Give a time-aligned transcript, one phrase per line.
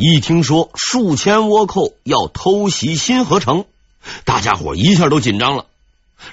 [0.00, 3.64] 一听说数千倭寇要偷袭新河城，
[4.24, 5.66] 大家伙一下都紧张了。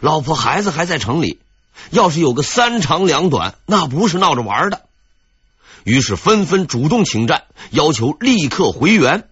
[0.01, 1.39] 老婆孩子还在城里，
[1.89, 4.83] 要是有个三长两短，那不是闹着玩的。
[5.83, 9.27] 于是纷纷主动请战，要求立刻回援。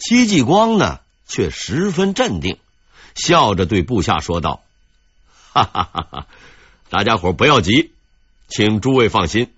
[0.00, 2.58] 戚继光呢，却十分镇定，
[3.14, 4.60] 笑着对部下说道
[5.54, 6.26] ：“哈哈哈哈，
[6.90, 7.92] 大家伙不要急，
[8.48, 9.52] 请诸位放心，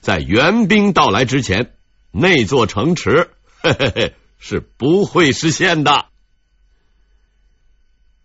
[0.00, 1.72] 在援兵到来之前。”
[2.20, 3.30] 那座城池，
[3.60, 6.06] 嘿嘿嘿，是不会实现的。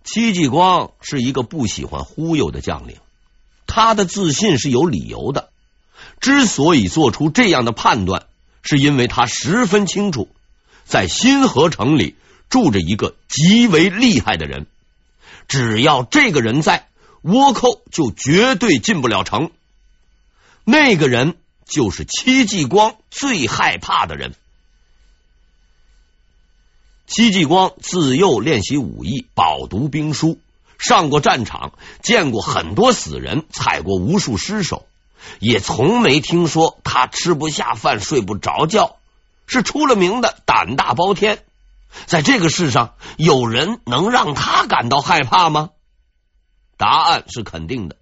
[0.03, 2.97] 戚继光是一个不喜欢忽悠的将领，
[3.67, 5.51] 他的自信是有理由的。
[6.19, 8.25] 之所以做出这样的判断，
[8.63, 10.27] 是因为他十分清楚，
[10.85, 12.15] 在新河城里
[12.49, 14.65] 住着一个极为厉害的人，
[15.47, 16.87] 只要这个人在，
[17.21, 19.51] 倭寇就绝对进不了城。
[20.63, 21.35] 那个人。
[21.73, 24.35] 就是戚继光最害怕的人。
[27.07, 30.39] 戚继光自幼练习武艺，饱读兵书，
[30.77, 34.85] 上过战场，见过很多死人，踩过无数尸首，
[35.39, 38.97] 也从没听说他吃不下饭、睡不着觉，
[39.47, 41.43] 是出了名的胆大包天。
[42.05, 45.71] 在这个世上，有人能让他感到害怕吗？
[46.77, 47.97] 答案是肯定的。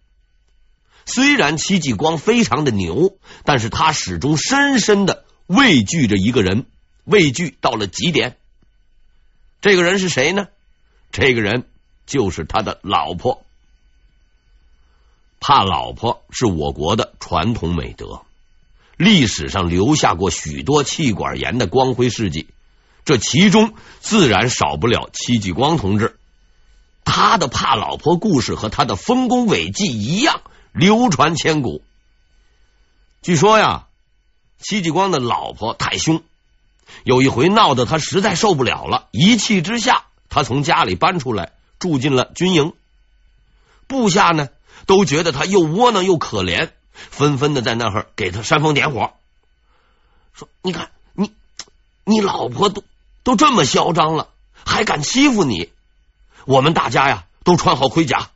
[1.06, 6.66] 虽然戚继光非常的牛，但是他始终深深的畏惧着一个人，
[7.04, 8.38] 畏惧到了极点。
[9.62, 10.48] 这个人是谁呢？
[11.12, 11.68] 这个人
[12.06, 13.44] 就是他的老婆。
[15.40, 18.22] 怕老婆是我国的传统美德，
[18.96, 22.48] 历史上留下过许多气管炎的光辉事迹，
[23.06, 26.18] 这其中自然少不了戚继光同志。
[27.04, 30.42] 他的怕老婆故事和他的丰功伟绩一样。
[30.72, 31.84] 流传千古。
[33.22, 33.88] 据说呀，
[34.58, 36.24] 戚继光的老婆太凶，
[37.04, 42.74] 有一回闹得他实在受不了了，一气之下，他从家里搬出来，住进了军营。
[43.88, 44.50] 部下呢，
[44.86, 49.14] 都觉得他又窝囊又可怜，纷纷的在那儿给他煽风点火，
[50.34, 51.32] 说：“你看，你
[52.06, 52.84] 你老婆都
[53.24, 54.30] 都这么嚣张了，
[54.66, 55.70] 还敢欺负你？
[56.46, 58.30] 我们大家呀，都穿好盔甲，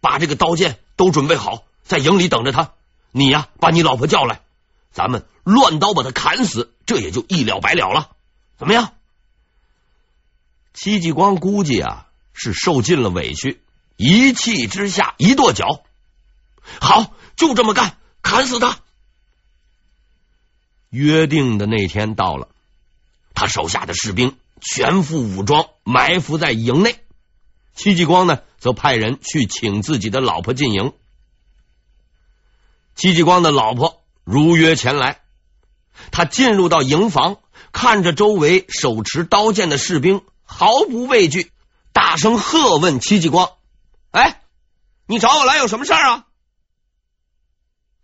[0.00, 2.74] 把这个刀剑都准备好。”在营里等着他，
[3.10, 4.42] 你呀，把你老婆叫来，
[4.92, 8.10] 咱们乱刀把他砍死，这也就一了百了了。
[8.58, 8.92] 怎么样？
[10.74, 13.62] 戚继光估计啊，是受尽了委屈，
[13.96, 15.82] 一气之下一跺脚，
[16.78, 18.78] 好，就这么干，砍死他。
[20.90, 22.48] 约定的那天到了，
[23.32, 27.02] 他手下的士兵全副武装，埋伏在营内。
[27.74, 30.92] 戚继光呢，则派人去请自己的老婆进营。
[32.98, 35.22] 戚继光的老婆如约前来，
[36.10, 37.38] 他进入到营房，
[37.70, 41.52] 看着周围手持刀剑的士兵，毫不畏惧，
[41.92, 43.52] 大声喝问戚继光
[44.10, 44.42] ：“哎，
[45.06, 46.26] 你找我来有什么事儿啊？”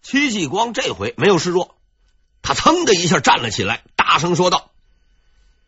[0.00, 1.77] 戚继光这回没有示弱，
[2.41, 4.71] 他噌的一下站了起来，大声说道：“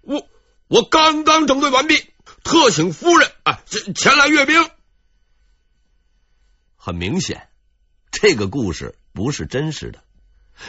[0.03, 0.25] 我
[0.69, 2.13] 我刚刚整顿完毕，
[2.45, 4.71] 特请夫人啊前前来阅兵。”
[6.79, 7.49] 很明显，
[8.13, 8.97] 这个故事。
[9.17, 9.99] 不是真实的，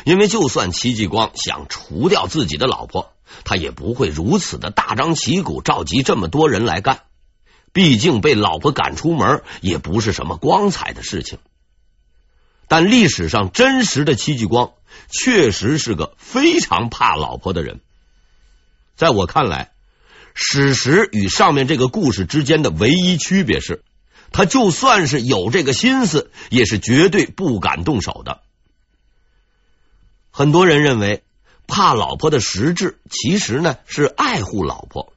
[0.06, 3.14] 因为就算戚继光想除掉自己的老婆，
[3.44, 7.02] 他也不会如此的大张旗鼓召集这么多人来干。
[7.74, 11.38] 毕竟被老婆赶出门也不是什么光彩的事情。
[12.68, 14.72] 但历史上真实的戚继光
[15.10, 17.82] 确实是个非常怕老婆的人。
[18.96, 19.74] 在我看来，
[20.34, 23.84] 史实与上面这个故事之间的唯一区别是。
[24.32, 28.42] 他就算是有这个心思，也是绝对不敢动手的。
[30.32, 31.24] 很多人认为
[31.66, 35.12] 怕老婆的实质，其实呢是爱护老婆。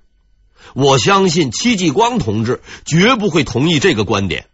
[0.75, 4.49] 我相信戚继光同志绝不会同意这个观点。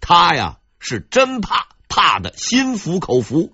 [0.00, 3.52] 他呀是真怕，怕的心服口服。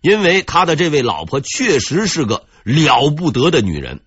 [0.00, 4.00] 因为他的这位老婆确实是个了不得的女人。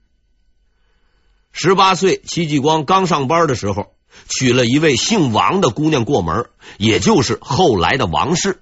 [1.52, 3.94] 十八岁，戚继光刚上班的时候。
[4.30, 8.62] 娶了一位姓王的姑娘过门，也就是后来的王氏。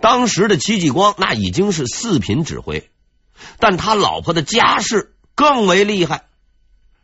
[0.00, 2.90] 当时的戚继光那已经是四品指挥，
[3.58, 6.26] 但他老婆的家世更为厉害。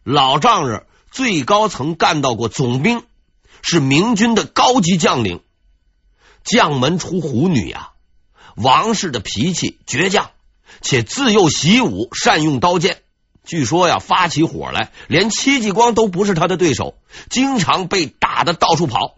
[0.04, 3.04] 老丈人最高曾干到过总兵，
[3.62, 5.42] 是明军的高级将领。
[6.44, 7.92] 将门出虎女啊！
[8.56, 10.32] 王氏的脾气倔强，
[10.80, 13.01] 且自幼习武，善用刀剑。
[13.44, 16.94] 据说呀，发起火来，连戚继光都不是他的对手，
[17.28, 19.16] 经常被打的到处跑。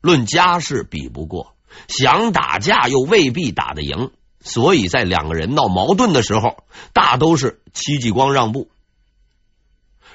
[0.00, 1.54] 论家世比不过，
[1.88, 4.12] 想打架又未必打得赢，
[4.42, 8.70] 所以在两个人闹矛盾的时候，大都是戚继光让步。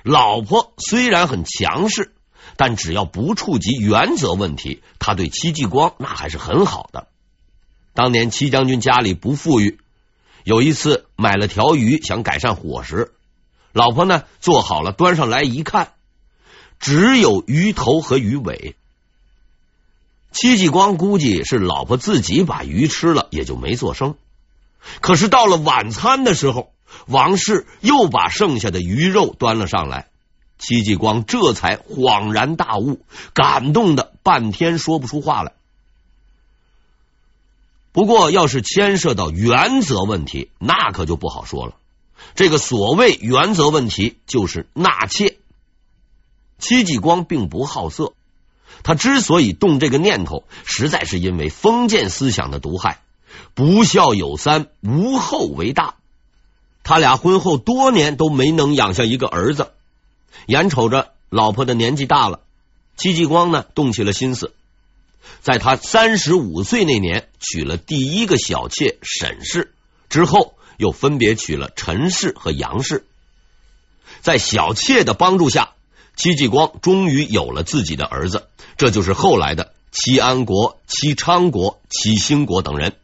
[0.04, 2.14] 老婆虽然很强势，
[2.58, 7.08] 但只要不触及原则问题，他对戚继光那还是很好的。
[7.94, 9.80] 当年戚将军家里不富裕，
[10.46, 13.14] 有一次买了条鱼，想改善伙食，
[13.74, 15.94] 老婆呢做好了，端上来一看，
[16.80, 18.76] 只有鱼头和鱼尾。
[20.32, 24.14] 戚继光估计是老婆自己把鱼吃了，也就没做声。
[25.02, 26.72] 可是到了晚餐的时候，
[27.08, 30.10] 王氏又把剩下的鱼肉端了上来，
[30.60, 33.00] 戚继光这才恍然大悟，
[33.34, 35.54] 感动的半天说不出话来。
[37.96, 41.76] 不过，要是牵涉到原则问题，那可就不好说了。
[42.36, 45.38] 这个所谓原则问题，就是纳妾。
[46.60, 48.12] 戚继光并不好色。
[48.84, 53.00] 他之所以动这个念头，实在是因为封建思想的毒害。
[53.54, 55.96] 不孝有三，无后为大。
[56.84, 59.72] 他俩婚后多年都没能养下一个儿子，
[60.48, 62.42] 眼瞅着老婆的年纪大了，
[62.98, 64.54] 戚继光呢动起了心思，
[65.42, 69.74] 在他三十五岁那年娶了第一个小妾沈氏，
[70.10, 73.06] 之后又分别娶了陈氏和杨氏，
[74.22, 75.72] 在小妾的帮助下。
[76.18, 82.96] 戚继光终于有了自己的儿子，这就是后来的戚安国、戚昌国、戚兴国等人。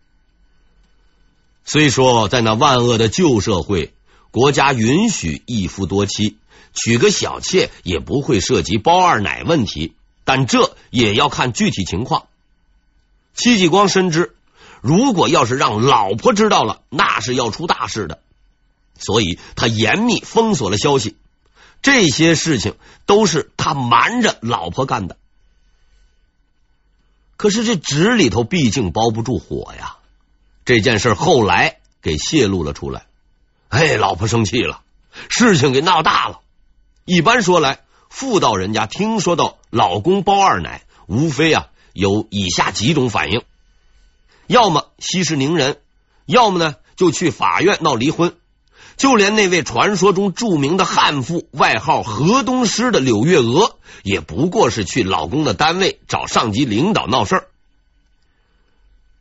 [1.65, 3.93] 虽说在那万恶的旧社会，
[4.31, 6.37] 国家允许一夫多妻，
[6.73, 9.93] 娶个小妾也不会涉及包二奶问题，
[10.33, 12.27] 但这也要看具体情况。
[13.33, 14.33] 戚继光深知，
[14.79, 18.21] 如果要是让老婆知道了，那是要出大事的，
[18.97, 21.17] 所以他严密封锁了消息。
[21.81, 22.75] 这些事情
[23.05, 25.17] 都是他瞒着老婆干的，
[27.35, 29.97] 可是这纸里头毕竟包不住火呀。
[30.63, 33.05] 这件事后来给泄露了出来，
[33.67, 34.81] 哎，老婆生气了，
[35.27, 36.39] 事情给闹大了。
[37.03, 43.41] 一般说来，妇道人家听说到老公包二奶，无非啊有以下几种反应：
[44.47, 45.79] 要么息事宁人，
[46.25, 48.35] 要么呢就去法院闹离婚。
[48.97, 57.47] 就连那位传说中著名的悍妇，外号河东狮的柳月娥，也不过是去老公的单位找上级领导闹事儿。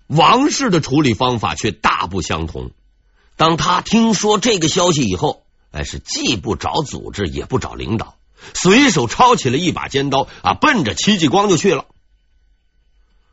[0.08, 2.72] 王氏的处理方法却大不相同。
[3.37, 8.16] 当他听说这个消息以后，哎，是既不找组织，也不找领导，
[8.54, 11.87] 随手抄起了一把尖刀啊，奔着戚继光就去了。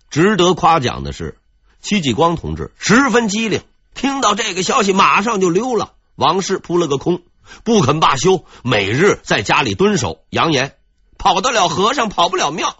[0.09, 1.37] 值得夸奖的是，
[1.81, 3.61] 戚继光同志十分机灵，
[3.93, 5.93] 听到这个消息，马上就溜了。
[6.15, 7.21] 王氏扑了个空，
[7.63, 10.75] 不肯罢休，每日在家里蹲守，扬言
[11.17, 12.77] 跑得了和尚跑不了庙，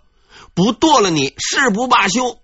[0.53, 2.39] 不剁了你誓不罢休。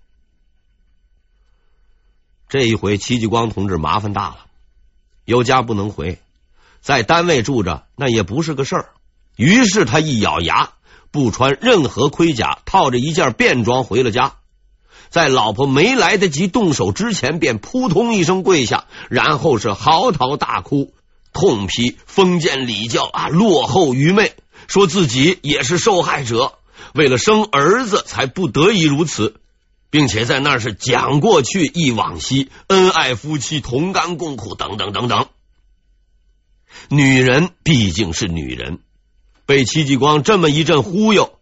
[2.50, 4.46] 这一回，戚继光同志麻烦大了，
[5.26, 6.22] 有家不能回，
[6.82, 8.90] 在单位住着那也不是个事儿。
[9.36, 10.72] 于是他一咬牙，
[11.12, 14.36] 不穿任何盔甲，套着一件便装回了家。
[15.10, 20.94] 在老婆没来得及动手之前，便扑通一声跪下，然后是嚎啕大哭，
[21.34, 24.34] 痛批封建礼教啊落后愚昧，
[24.68, 26.54] 说自己也是受害者，
[26.94, 29.36] 为了生儿子才不得已如此，
[29.92, 35.28] 并且在那是讲过去忆往昔，恩爱夫妻同甘共苦等等等等。
[36.90, 38.80] 女人毕竟是女人，
[39.46, 41.38] 被戚继光这么一阵忽悠。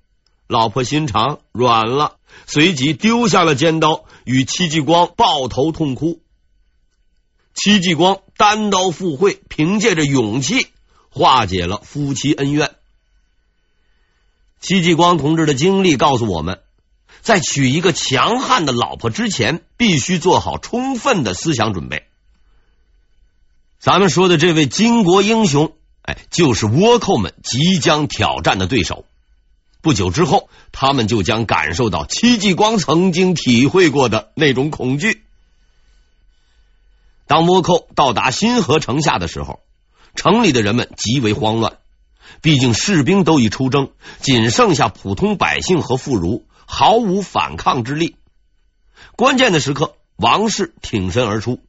[0.47, 6.19] 老婆心肠软了，随即丢下了尖刀，与戚继光抱头痛哭。
[7.53, 10.67] 戚继光单刀赴会，凭借着勇气
[11.09, 12.71] 化解了夫妻恩怨。
[14.59, 16.61] 戚继光同志的经历告诉我们，
[17.21, 22.05] 在娶一个强悍的老婆之前，必须做好充分的思想准备。
[23.79, 29.05] 咱们说的这位巾帼英雄，哎，就是倭寇们即将挑战的对手。
[29.81, 35.23] 不久之后，他们就将感受到戚继光曾经体会过的那种恐惧。
[37.25, 39.59] 当倭寇到达新河城下的时候，
[40.15, 41.77] 城里的人们极为慌乱。
[42.41, 48.15] 毕竟士兵都已出征，仅剩下普通百姓和妇孺，毫无反抗之力。
[49.15, 51.59] 关键的时刻，王氏挺身而出，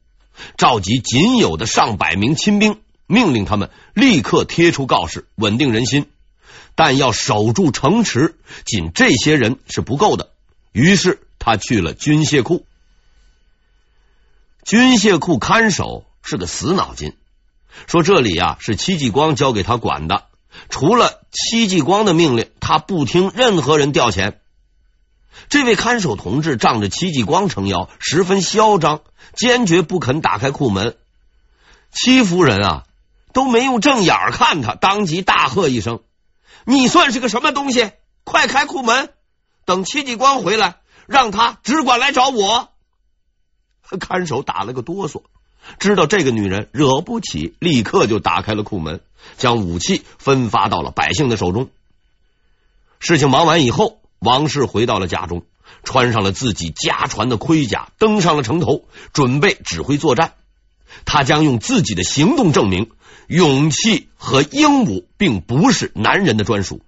[0.57, 6.09] 召集仅有的上百名亲兵，命令他们立刻贴出告示，稳定人心。
[6.75, 10.31] 但要守住城池，仅这些人是不够的。
[10.71, 12.65] 于是他去了军械库。
[14.63, 17.15] 军械库看守是个死脑筋，
[17.85, 20.25] 说这里呀是戚继光交给他管的，
[20.69, 24.37] 除了戚继光的命令，他不听任何人调遣。
[25.49, 29.01] 这位看守同志仗着戚继光撑腰，十分嚣张，
[29.35, 30.95] 坚决不肯打开库门。
[31.91, 32.83] 戚夫人啊，
[33.33, 36.01] 都没用正眼看他，当即大喝一声
[36.65, 37.91] ：“你算是个什么东西？
[38.23, 39.09] 快开库门！
[39.65, 42.69] 等戚继光回来，让他只管来找我。”
[43.99, 45.23] 看守打了个哆嗦，
[45.77, 49.01] 知道这个女人惹不起，立刻就打开了库门，
[49.37, 51.69] 将武器分发到了百姓的手中。
[52.99, 55.43] 事情忙完以后，王氏回到了家中，
[55.83, 60.33] 穿上了自己家传的盔甲，登上了城头，准备指挥作战。
[61.05, 62.91] 他将用自己的行动证明，
[63.27, 66.81] 勇气和英武并不是男人的专属。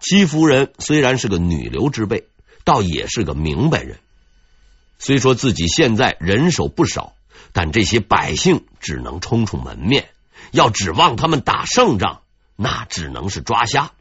[0.00, 2.28] 戚夫人虽然是个女流之辈，
[2.64, 3.98] 倒也是个明白人。
[4.98, 7.14] 虽说自己现在人手不少，
[7.52, 10.10] 但这些百姓只能充充门面，
[10.50, 12.22] 要指望他们打胜仗，
[12.56, 13.92] 那只能是抓瞎。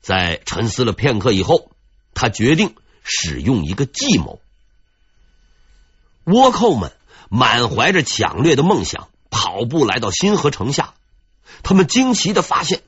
[0.00, 1.70] 在沉思了片刻以后，
[2.14, 4.40] 他决定使用一个计谋。
[6.24, 6.92] 倭寇们
[7.30, 10.94] 满怀着抢掠的梦想，跑步来到新河城下。
[11.62, 12.82] 他们惊奇的发现，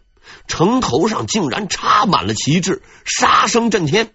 [0.49, 4.13] 城头上竟然插满了旗帜，杀声震天。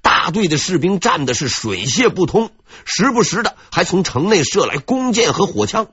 [0.00, 2.50] 大队的士兵站的是水泄不通，
[2.84, 5.88] 时不时的还从城内射来弓箭和火枪。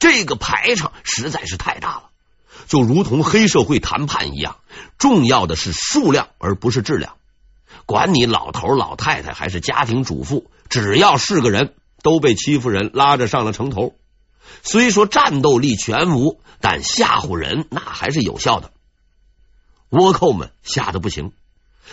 [0.00, 2.02] 这个排场实在是太大了，
[2.66, 4.56] 就如同黑社会谈判一样，
[4.98, 7.14] 重要的是数量而不是质量。
[7.86, 13.96] 管你老头老太太还是家庭主妇，只要是个人，都被戚夫人拉着上了城头。
[14.62, 18.72] 虽说战斗力全无，但吓唬人那还是有效的。
[19.88, 21.32] 倭寇们吓得不行。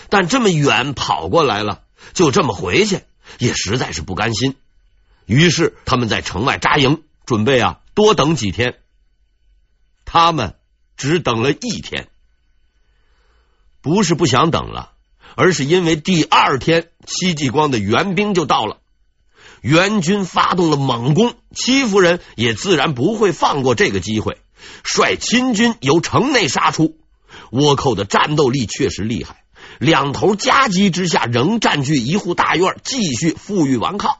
[0.10, 3.01] 但这么远跑过来了，就这么回去，
[3.38, 4.56] 也实在是不甘心。
[5.25, 8.80] 于是他们在城外扎营，准备啊多等几天。
[10.06, 10.56] 他们
[10.96, 12.08] 只等了一天，
[13.82, 14.94] 不是不想等了，
[15.36, 18.80] 而是因为第二天戚继光的援兵就到了，
[19.62, 24.38] 援军发动了猛攻，戚夫人也自然不会放过这个机会，
[24.84, 26.98] 率亲军由城内杀出。
[27.51, 29.44] 倭寇的战斗力确实厉害。
[29.80, 34.18] 两头夹击之下，仍占据一户大院，继续负隅顽抗。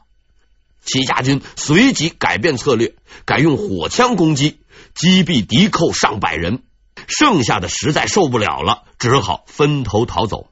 [0.84, 2.94] 戚家军随即改变策略，
[3.24, 4.60] 改用火枪攻击，
[4.94, 6.62] 击毙敌寇上百人。
[7.06, 10.48] 剩下的实在受不了了，只好分头逃走。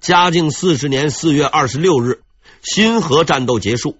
[0.00, 2.22] 嘉靖四十年四月二十六日，
[2.62, 3.98] 新河战斗结束，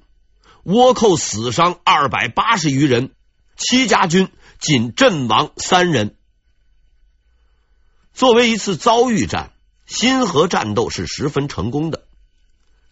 [0.65, 3.11] 倭寇死伤二百八十余人，
[3.57, 4.29] 戚家军
[4.61, 6.15] 仅阵亡三人。
[8.15, 9.51] 作为一次遭遇战，
[9.85, 12.05] 新河战斗是十分成功的。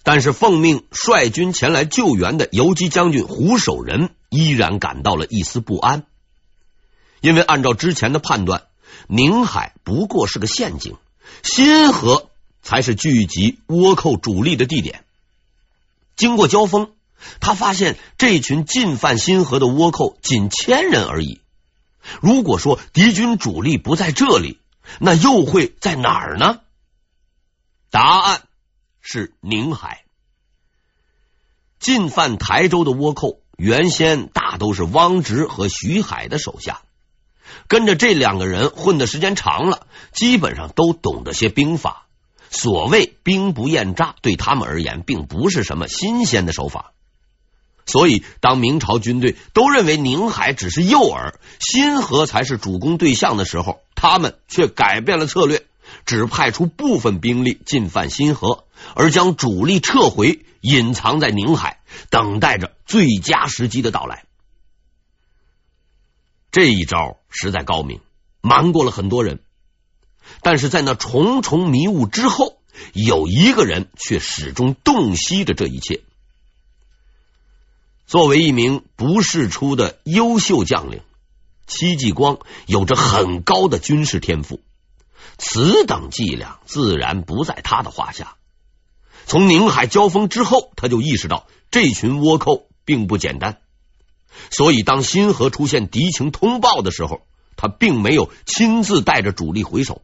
[0.02, 6.04] 但是奉命率军前来救援的游击将军胡守仁依然感到了一丝不安，
[7.20, 8.64] 因为按照之前的判断，
[9.06, 10.96] 宁海不过是个陷阱，
[11.44, 12.30] 新河
[12.62, 15.04] 才是聚集倭寇主力的地点。
[16.20, 16.92] 经过交锋，
[17.40, 21.40] 他发现这群进犯新河的倭寇仅千人而已。
[22.20, 24.60] 如果说敌军主力不在这里，
[24.98, 26.60] 那又会在哪儿呢？
[27.90, 28.42] 答案
[29.00, 30.04] 是宁海。
[31.78, 36.82] 进犯台州的倭寇，原先大都是汪直和徐海的手下，
[37.66, 42.08] 跟着这两个人混的时间长了，基本上都懂得些兵法。
[42.50, 46.92] 所谓兵不厌诈，对他们而言，并不是什么新鲜的手法。
[47.86, 55.64] 所以，当明朝军队都认为宁海只是诱饵，新河才是主攻对象的时候，他们却改变了策略，
[56.04, 58.64] 只派出部分兵力进犯新河，
[58.94, 61.80] 而将主力撤回，隐藏在宁海，
[62.10, 64.24] 等待着最佳时机的到来。
[66.52, 68.00] 这一招实在高明，
[68.40, 69.40] 瞒过了很多人。
[70.42, 72.58] 但是在那重重迷雾之后，
[72.94, 76.00] 有一个人却始终洞悉着这一切。
[78.06, 81.02] 作为一名不世出的优秀将领，
[81.66, 84.60] 戚继光有着很高的军事天赋，
[85.38, 88.36] 此等伎俩自然不在他的话下。
[89.26, 93.58] 从宁海交锋之后，他就意识到这群倭寇并不简单，
[94.50, 97.20] 所以当新河出现敌情通报的时候，
[97.54, 100.02] 他并没有亲自带着主力回首，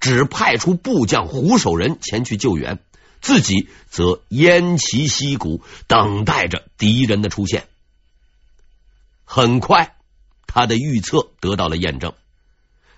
[0.00, 2.78] 只派出部将胡守仁前去救援。
[3.22, 7.66] 自己则偃旗息鼓，等待着敌人的出现。
[9.24, 9.96] 很快，
[10.46, 12.12] 他的预测得到了验证。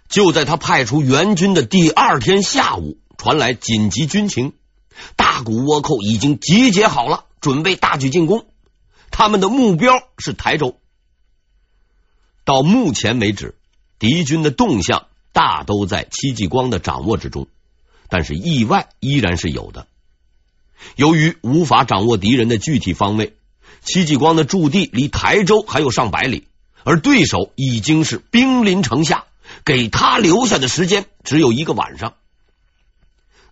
[0.09, 4.53] 就在他派出援军的第二天下午，传来紧急军情：
[5.17, 8.47] 大股倭寇已经集结好了，准备大举进攻。
[9.11, 10.79] 他们的目标是台州。
[12.45, 13.55] 到目前为止，
[13.99, 15.07] 敌军的动向
[15.39, 17.47] 大都在戚继光的掌握之中，
[18.09, 19.87] 但是意外依然是有的。
[20.97, 23.37] 由于无法掌握敌人的具体方位，
[23.85, 26.49] 戚继光的驻地离台州还有上百里，
[26.83, 29.27] 而对手已经是兵临城下，
[29.65, 32.15] 给他留下的时间只有一个晚上。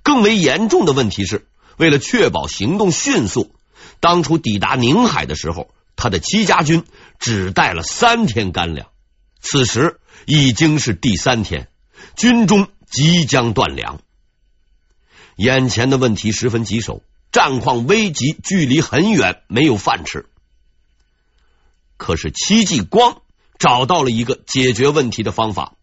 [0.02, 3.54] 更为严重的问题是，为了确保行动迅速，
[4.00, 6.82] 当初抵达宁海的时候，他的戚家军
[7.20, 8.88] 只带了三天干粮。
[9.40, 11.68] 此时已经是第三天，
[12.16, 14.00] 军中即将断粮，
[15.36, 17.02] 眼前的问题十分棘手。
[17.32, 20.24] 战况危急，距离很远，没有饭吃。
[21.98, 23.20] 可是戚继光
[23.58, 25.74] 找到了一个解决问题的方法，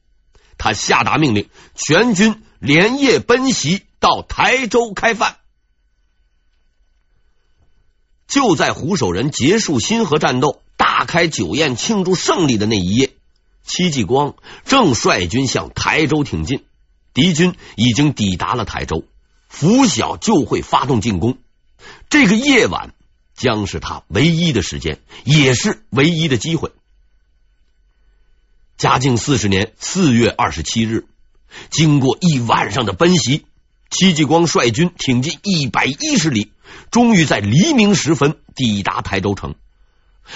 [0.58, 5.38] 他下达命令，全军连夜奔袭到台州开饭。
[8.26, 13.12] 就在胡守仁结束新河战斗、大开酒宴庆祝胜利的那一夜，
[13.64, 16.64] 戚继光正率军向台州挺进，
[17.14, 19.06] 敌军已经抵达了台州。
[19.48, 21.38] 拂晓就会发动进攻，
[22.10, 22.94] 这个夜晚
[23.36, 26.72] 将是他唯一的时间，也是唯一的机会。
[28.78, 31.06] 嘉靖四十年四月二十七日，
[31.70, 33.46] 经过一晚上的奔袭，
[33.92, 36.52] 戚继光率军挺进一百一十里，
[36.90, 39.54] 终于在黎明时分抵达台州城。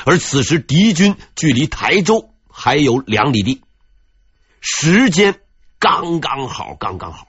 [0.06, 2.30] 而此时敌军距离台州
[2.60, 3.62] 还有两里地，
[4.62, 5.40] 时间
[5.78, 7.28] 刚刚好，刚刚好。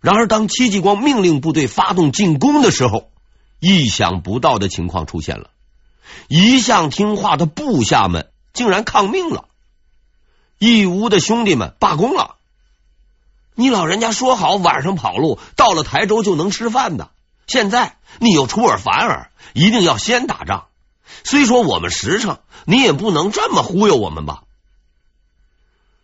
[0.00, 3.10] 然而，当戚继光命令部队发动进攻的时候，
[3.58, 5.50] 意想不到的情况出现了：
[6.28, 9.48] 一向听话的部下们竟然抗命了，
[10.60, 12.36] 义乌的兄弟们罢工了。
[13.56, 17.10] 你老人家说好晚上跑路，到了台州就能吃饭的，
[17.48, 20.68] 现在你又出尔反尔，一定要先打仗。
[21.24, 24.42] 虽说我们实诚，你也不能这么忽悠我们吧？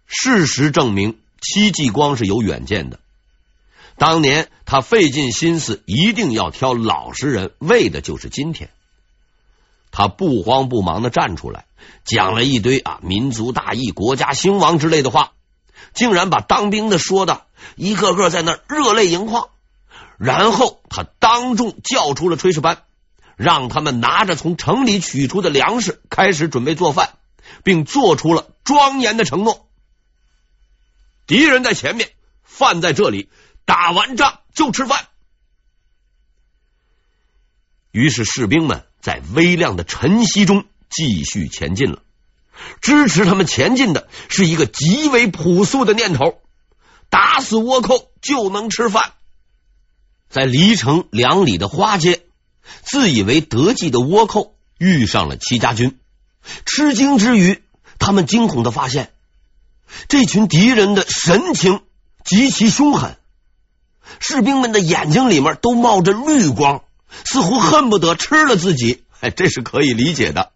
[0.07, 2.99] 事实证明，戚继光是有远见的。
[3.97, 8.71] 当年他费尽心思，一定要挑老实人，为的就是今天。
[9.93, 11.67] 他不慌不忙的站出来，
[12.05, 15.33] 讲了一堆啊“民族大义、国家兴亡”之类的话，
[15.95, 17.47] 竟然把当兵的说的
[17.77, 19.49] 一个个在那热泪盈眶。
[20.17, 22.83] 然后他当众叫出了炊事班，
[23.41, 27.15] 让他们拿着从城里取出的粮食开始准备做饭，
[27.65, 29.67] 并做出了庄严的承诺：
[31.27, 32.11] 敌人在前面，
[32.45, 33.31] 饭在这里。
[33.65, 35.07] 打完仗就吃饭。
[37.93, 42.03] 于是士兵们在微亮的晨曦中继续前进了。
[42.81, 46.43] 支持他们前进的是一个极为朴素的念头：
[47.09, 49.13] 打死倭寇就能吃饭。
[50.29, 52.27] 在离城两里的花街，
[52.83, 55.99] 自以为得计的倭寇遇上了戚家军，
[56.67, 57.63] 吃惊之余，
[57.99, 59.13] 他们惊恐的发现，
[60.09, 61.83] 这群敌人的神情
[62.25, 63.17] 极其凶狠。
[64.19, 66.83] 士兵们的眼睛里面都冒着绿光，
[67.25, 69.05] 似乎恨不得吃了自己。
[69.21, 70.53] 哎， 这是可以理解的。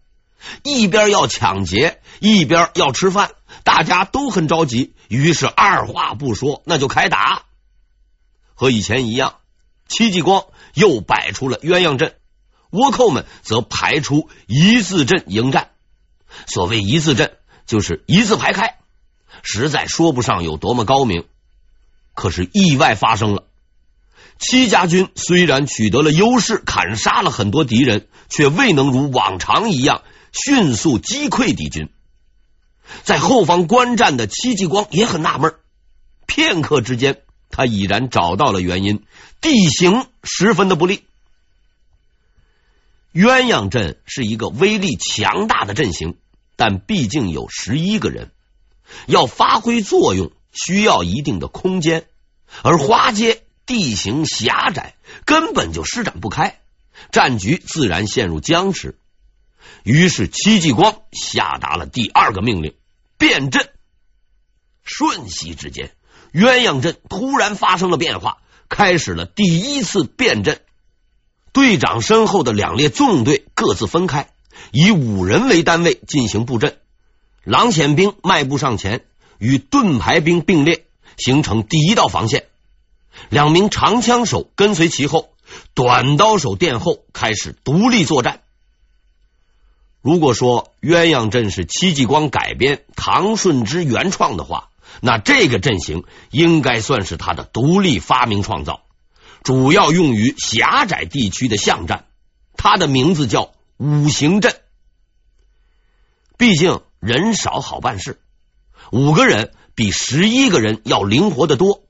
[0.63, 3.31] 一边要抢劫，一边要吃饭，
[3.63, 4.93] 大家都很着急。
[5.07, 7.43] 于是二话不说，那就开打。
[8.53, 9.35] 和以前一样，
[9.87, 12.13] 戚继光又摆出了鸳鸯阵，
[12.71, 15.69] 倭寇们则排出一字阵迎战。
[16.47, 18.77] 所谓一字阵，就是一字排开，
[19.41, 21.25] 实在说不上有多么高明。
[22.13, 23.45] 可是意外发生了，
[24.37, 31.89] 戚家军虽然取得了优势，砍杀了很多敌人，却未能如往常一样迅速击溃敌军。
[33.03, 35.55] 在后方观战的戚继光也很纳闷，
[36.27, 39.05] 片刻之间，他已然找到了原因：
[39.45, 41.03] 地形十分的不利。
[43.13, 46.17] 鸳鸯阵是一个威力强大的阵型，
[46.55, 48.31] 但毕竟有十一个人，
[49.05, 50.31] 要发挥作用。
[50.51, 52.07] 需要一定的空间，
[52.63, 56.59] 而花街地形狭窄，根本就施展不开，
[57.11, 58.97] 战局自然陷入僵持。
[59.83, 62.73] 于是戚继光下达了第二个命令：
[63.19, 63.69] 变阵。
[64.83, 65.93] 瞬息之间，
[66.33, 68.37] 鸳鸯阵突然发生了变化，
[68.69, 70.61] 开始了第一次变阵。
[71.53, 74.29] 队长身后的两列纵队各自分开，
[74.71, 76.77] 以五人为单位进行布阵。
[77.43, 79.05] 狼显兵迈步上前。
[79.37, 80.85] 与盾牌兵并列，
[81.17, 82.45] 形成第一道防线。
[83.27, 85.33] 两名长枪手跟随其后，
[85.73, 88.39] 短刀手殿后，开始独立作战。
[90.01, 94.69] 如果说鸳鸯阵是戚继光改编、唐顺之原创的话，
[95.01, 98.81] 那这个阵型应该算是他的独立发明创造，
[99.43, 102.05] 主要用于狭窄地区的巷战。
[102.57, 104.55] 它的名字叫五行阵。
[106.37, 108.19] 毕竟人少好办事。
[108.91, 111.83] 五个人比十一个人要灵活得多。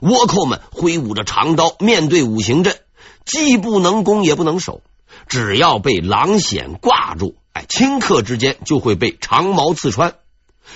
[0.00, 2.76] 倭寇们挥舞着长刀，面对五行阵，
[3.24, 4.82] 既不能攻也不能守。
[5.28, 10.16] 只要被狼筅挂住，哎，顷刻之间就会被长矛刺穿。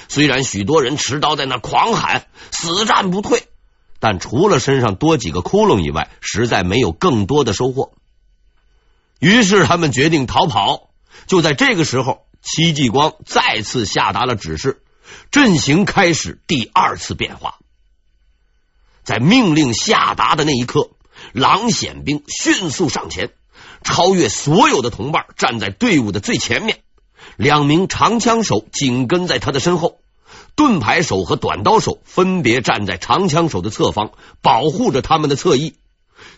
[0.09, 3.48] 虽然许多人持刀在那狂喊“死战不退”，
[4.01, 7.92] 但除了身上多几个窟窿以外，实在没有更多的收获。
[9.18, 10.90] 于是他们决定逃跑。
[11.27, 14.83] 就在这个时候，戚继光再次下达了指示，
[15.31, 17.59] 阵型开始第二次变化。
[19.03, 20.90] 在命令下达的那一刻，
[21.33, 23.33] 狼显兵迅速上前，
[23.83, 26.83] 超越所有的同伴，站在队伍的最前面。
[27.38, 30.01] 两名长枪手紧跟在他的身后，
[30.57, 34.11] 盾牌手和短刀手分别站在长枪手的侧方，
[34.42, 35.77] 保护着他们的侧翼。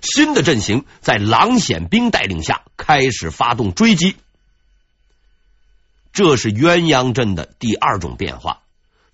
[0.03, 4.15] 新的阵型在狼显兵带领下开始发动追击。
[6.13, 8.61] 这是鸳鸯阵的第二种变化，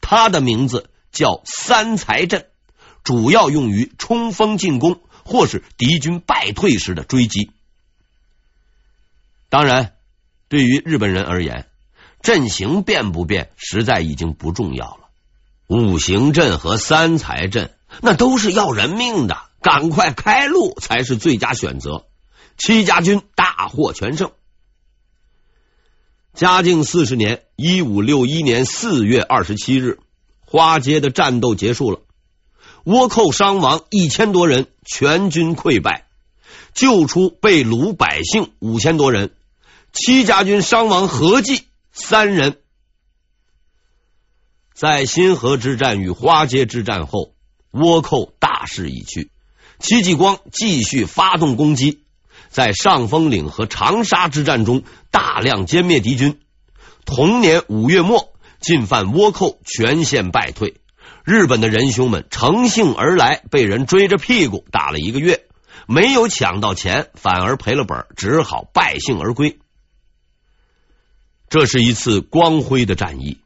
[0.01, 2.49] 它的名字叫三才阵。
[3.05, 7.53] 主要用于冲锋进攻，或是敌军败退时的追击。
[9.49, 9.95] 当然，
[10.49, 11.69] 对于日本人而言，
[12.27, 14.99] 阵型变不变，实在已经不重要了。
[15.69, 22.05] 五行阵和三才阵，那都是要人命的，赶快开路才是最佳选择。
[22.59, 24.33] 戚家军大获全胜。
[26.35, 30.01] 嘉靖四十年（一五六一年）四月二十七日，
[30.45, 32.01] 花街的战斗结束了。
[32.85, 36.09] 倭寇伤亡一千多人，全军溃败，
[36.75, 39.31] 救出被掳百姓五千多人，
[39.93, 41.63] 戚家军伤亡合计
[41.99, 42.59] 三人。
[44.75, 47.33] 在新河之战与花街之战后，
[47.73, 49.31] 倭寇大势已去，
[49.79, 52.05] 戚继光继续发动攻击，
[52.51, 56.39] 在上峰岭和长沙之战中大量歼灭敌军。
[57.07, 60.77] 同年五月末，进犯倭寇全线败退。
[61.25, 65.47] 日本的仁兄们乘兴而来，被人追着屁股打了一个月，
[65.89, 69.59] 没有抢到钱，反而赔了本，只好败兴而归。
[71.49, 73.39] 这是一次光辉的战役，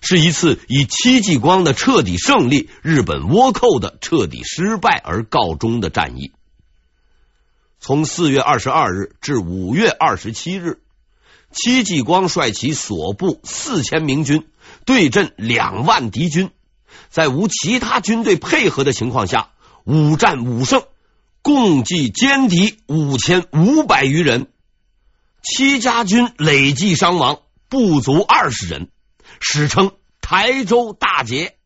[0.00, 6.32] 是一次以戚继光的彻底胜利、日本倭寇的彻底失败而告终的战役。
[7.78, 10.80] 从四月二十二日至五月二十七日，
[11.50, 14.46] 戚继光率其所部四千明军
[14.84, 16.50] 对阵两万敌军。
[17.10, 19.50] 在无其他军队配合的情况下，
[19.84, 20.84] 五战五胜，
[21.42, 24.46] 共计歼敌五千五百余人。
[25.42, 28.88] 戚家军累计伤亡不足二十人，
[29.40, 31.56] 史称台州大捷。